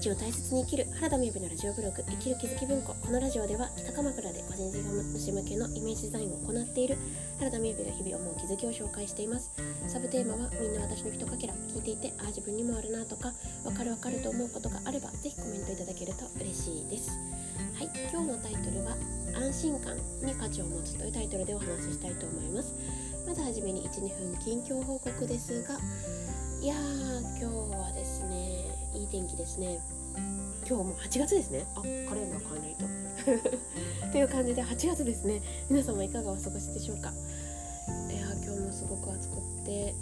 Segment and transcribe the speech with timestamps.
[0.00, 6.96] 日を大切に生きる原田美由のラジオブログ生きる気づき文庫このラジオでは北鎌倉で個人事業主向けのイメージデザインを行っている
[7.38, 9.52] 原田美由が日々思う気づきを紹介しています。
[9.88, 17.10] サブテーマはみんな私の一かけら聞いていてああ自分にもあるなとかわかるわかると思うことがあればぜひコメントいただけると嬉しいです。
[17.76, 18.96] はい今日のタイトルは
[19.36, 22.74] 安心感に価値を持つというタイトルでお話ししたいと思います。
[23.26, 25.76] まずはじめに12分近況報告ですが
[26.60, 29.80] いやー今日はですねいい天気ですね。
[30.68, 31.64] 今日も8月ですね。
[31.74, 34.12] あカレンダー変えないと。
[34.12, 35.40] という感じで8月ですね。
[35.70, 37.14] 皆様いかがお過ごしでしょうか。
[38.12, 39.94] いや今日もすごく暑くって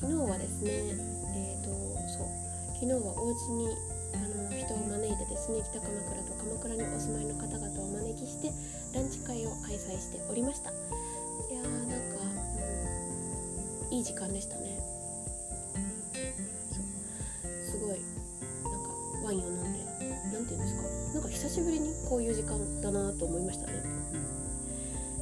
[0.00, 1.70] 昨日はですねえっ、ー、と
[2.08, 2.28] そう
[2.72, 3.76] 昨日はお家に
[4.14, 4.18] あ
[4.48, 8.50] の人を招いてですね北鎌倉と鎌倉にお住まいの方々をお招きして
[8.94, 10.70] ランチ会を開催しておりました。
[10.70, 10.74] い
[11.52, 12.16] やーなんか、
[13.90, 14.77] うん、いい時間でしたね
[21.38, 23.72] 久しぶりにこういう時間だなと思いましたね、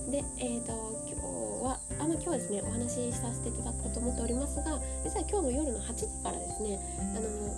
[0.08, 0.72] でえーと
[1.04, 1.20] 今日
[1.62, 6.80] はあの今日はですねお話しさせていただこうと思っておりますが実は今日の夜の8時からですね
[7.12, 7.52] あの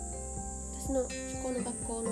[0.75, 2.11] 私の気候の学校の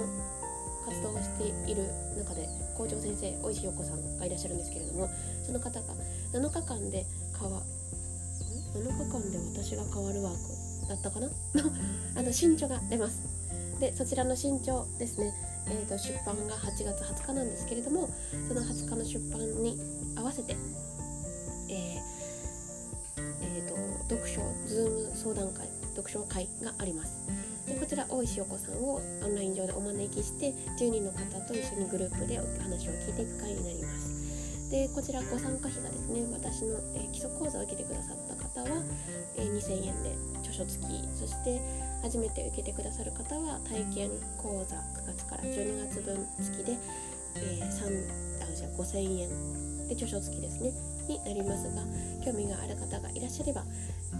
[0.86, 2.46] 活動をしている中で
[2.78, 5.10] 校長先生大石陽子さんがいらっしゃるんですけれども
[5.42, 5.94] その方が
[6.30, 7.60] 7日間で変わ
[8.70, 10.34] 7日間で私が変わるワー
[10.86, 11.26] クだったかな？
[11.26, 11.32] の
[12.14, 13.18] あの新著が出ます。
[13.80, 15.34] でそちらの新潮ですね、
[15.68, 18.08] えーと、出版が8月20日なんですけれども
[18.48, 19.78] その20日の出版に
[20.16, 20.56] 合わせて、
[21.68, 22.16] えー
[23.42, 27.26] えーと、読書ズーム相談会読書会があります。
[27.66, 34.70] でこちら大石陽子さんをオンライン上でお招きして10人の方と一緒にグループでお話を聞いていく会になります。
[34.70, 38.82] でこちらご参加費がですね私の、えー、基礎講座を受けてくださった方は、
[39.36, 40.16] えー、2000円で
[40.56, 41.60] 書付きそして
[42.02, 46.76] 初めて受けてくださる方は体験講座9月から12月分付きで、
[47.36, 50.72] えー、3あじゃ5000円で著書付きですね
[51.08, 51.82] になりますが
[52.24, 53.62] 興味がある方がいらっしゃれば、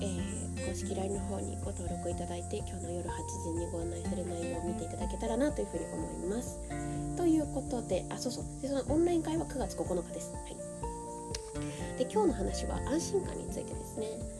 [0.00, 6.58] えー、公式 LINE の方にご登録いただいて今日の夜8時にご案内する内容を見ていただけたらなというふうに思います。
[7.16, 10.32] ということであそうそうでそのオンライン会は9月9日です。
[10.32, 10.56] はい、
[11.98, 14.35] で今日の話は安心感についてですね。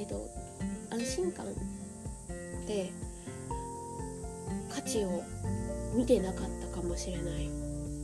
[0.00, 0.30] えーと
[0.90, 1.44] 安心感
[2.66, 2.90] で
[4.74, 5.22] 価値を
[5.94, 7.50] 見てなかったかもしれない。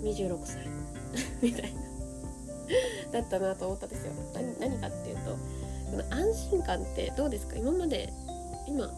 [0.03, 0.67] 26歳。
[1.41, 1.81] みたいな。
[3.13, 4.13] だったなと思ったんですよ。
[4.35, 5.31] 何何かっていうと
[5.91, 7.57] この安心感ってどうですか？
[7.57, 8.13] 今まで
[8.69, 8.93] 今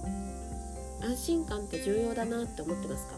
[1.01, 3.13] 安心感って重要だなって思ってますか？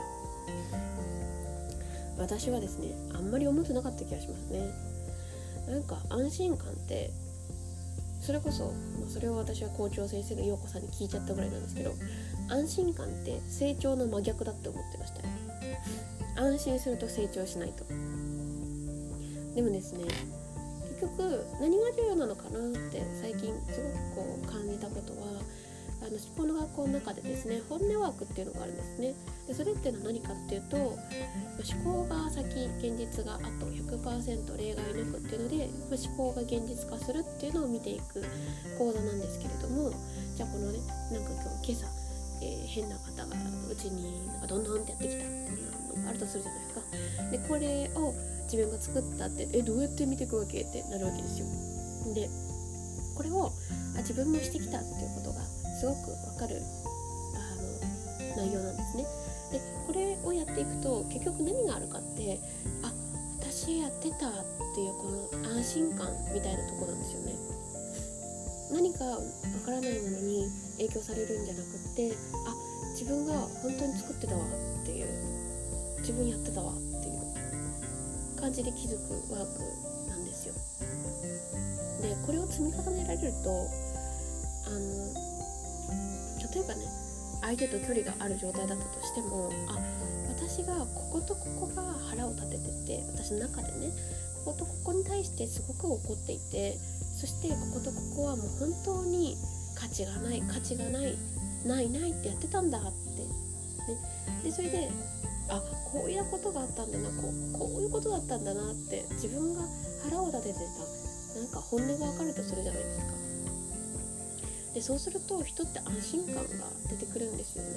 [2.18, 4.70] 私はですねあんまり思ってなかった気がしますね。
[5.68, 7.10] なんか安心感って
[8.20, 11.92] それこそ、まあ、それを私は校長先生の陽子さんに聞いちゃったぐらいなんですけど
[12.48, 15.28] 安心感って成長の真逆だって思ってましたよ。
[16.36, 17.84] 安心すると成長しないと。
[19.54, 20.04] でもですね
[21.00, 23.82] 結局何が重要なのかなって最近す
[24.16, 25.42] ごくこう感じたことは
[26.00, 29.14] あの思考の学校の中でですね本音ワークっていうのがあるんですね。
[29.46, 30.96] でそれっていうのは何かっていうと思
[31.84, 32.46] 考が先
[32.78, 38.22] 現実があと100%例外なくっていうので思考が現実化するっていうのを見ていく
[38.78, 39.92] 講座なんですけれども
[40.36, 40.78] じゃあこのね
[41.12, 41.86] なんか今日今朝、
[42.42, 43.36] えー、変な方が
[43.70, 46.80] うちになんかどんどんってやってきたっていうのがあるとするじゃないですか。
[47.30, 48.14] でこれを
[48.44, 51.46] 自分が作ったってえどうやって見ていくわけってなるわけですよ。
[52.14, 52.28] で
[53.14, 53.52] これを
[53.94, 55.40] あ自分もしてきたっていうことが
[55.80, 56.60] すごくわかる
[57.34, 59.06] あの内容なんですね。
[59.50, 62.38] でこれをやっていくと結局何があるかって
[62.82, 62.92] あ
[63.40, 64.32] 私やってたっ
[64.74, 67.32] ていうこの安心感みたいなとこなんですよね。
[68.70, 69.18] 何かわ
[69.64, 72.12] からないものに影響されるんじゃなくって
[72.46, 72.54] あ
[72.92, 74.40] 自分が本当に作ってたわ
[74.82, 75.06] っていう
[76.00, 77.10] 自分やってたわってい
[78.36, 80.54] う感じで気づくワークなんですよ。
[82.02, 83.50] でこれを積み重ねられると
[84.66, 85.19] あの
[86.54, 86.84] 例えばね
[87.42, 89.78] 相手と距離がある状態だったとしてもあ
[90.36, 93.92] 私がこことここが腹を立ててて私の中でね
[94.44, 96.76] こことここに対してすごく怒っていて
[97.20, 99.36] そしてこことここはもう本当に
[99.74, 101.16] 価値がない価値がない
[101.64, 103.98] ないないってやってたんだって、ね、
[104.44, 104.90] でそれで
[105.48, 105.60] あ
[105.92, 109.62] こういうことがあったんだなこうこういうことだったんだなって自分が
[110.04, 110.58] 腹を立てて
[111.34, 113.29] たなんか本音が分かるとするじゃないですか。
[114.74, 116.42] でそうすると人って安心感が
[116.88, 117.70] 出てくるんですよね。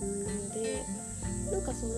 [0.00, 0.84] なので
[1.50, 1.92] なんかその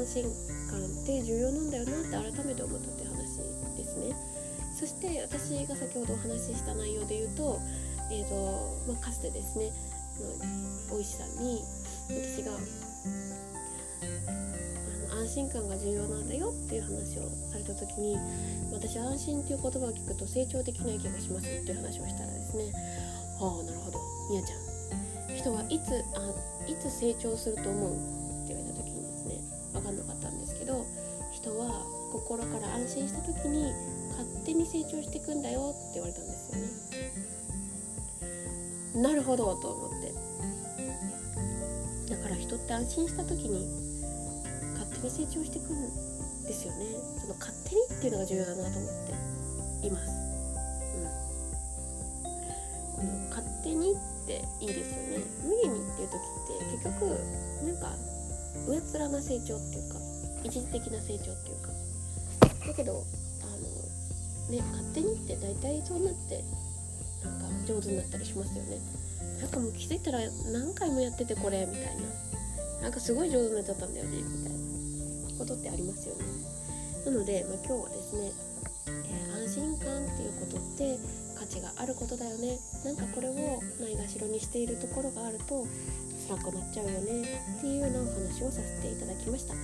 [0.00, 0.24] 安心
[0.70, 3.38] 感って重要なんだよなって改めて思ったって話
[3.76, 4.14] ですね。
[4.78, 7.58] そして私が先ほどお話しした内容で言うと,、
[8.10, 9.72] えーとまあ、かつてですね
[10.90, 11.64] 大石さんに
[12.10, 12.52] 私が
[14.02, 18.16] あの安心感が重要なんだよっていう話をされた時に
[18.72, 22.72] 私安心っていう言葉を聞くと成長できない気がしますっていう話をしたらですね
[23.38, 23.98] はあなるほど。
[24.30, 25.36] みやちゃん。
[25.36, 26.32] 人はいつあ
[26.66, 27.92] いつ成長すると思う？
[27.92, 29.40] って言われた時にですね
[29.72, 30.86] 分かんなかったんですけど
[31.32, 33.72] 人は心から安心した時に
[34.12, 36.56] 勝手に成長していくんだよって言われたんですよ
[38.96, 39.95] ねなるほどと思って。
[42.66, 43.62] って安心した時に
[44.74, 45.78] 勝手に成長していくん
[46.42, 46.98] ですよね。
[47.22, 48.90] その勝手にっていうのが重要だなと思っ
[49.80, 50.10] ています、
[52.18, 52.34] うん、
[52.96, 53.96] この勝手にっ
[54.26, 55.22] ていいですよね。
[55.46, 56.18] 無理にっていう時っ
[56.58, 57.06] て結局
[57.62, 57.94] なんか
[58.66, 60.00] 上っ面な成長っていうか
[60.42, 61.70] 一時的な成長っていうか。
[62.66, 63.04] だけど
[63.42, 63.62] あの
[64.50, 66.42] ね勝手にって大体そうなって
[67.22, 68.80] なんか上手になったりしますよね。
[69.40, 70.18] なんかもう気づいたら
[70.50, 72.02] 何回もやっててこれみたいな。
[72.86, 74.52] なんかすごい上手になっちゃったんだよねみたい
[75.34, 76.22] なことってありますよね。
[77.04, 78.30] なので、まあ、今日はですね、
[78.86, 80.96] えー、安心感っていうことって
[81.34, 82.60] 価値があることだよね。
[82.84, 83.34] なんかこれを
[83.80, 85.66] ないがしろにしているところがあると
[86.28, 87.42] 辛くなっちゃうよね。
[87.58, 89.54] っていうようなお話をさせていただきました。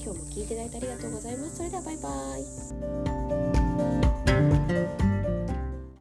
[0.00, 1.56] 今日も聞いていただいてありがとうございます。
[1.56, 4.07] それではバイバーイ。